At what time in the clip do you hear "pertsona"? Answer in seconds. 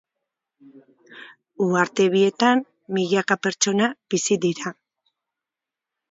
3.47-3.89